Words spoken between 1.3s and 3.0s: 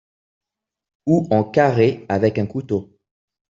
carrés avec un couteau.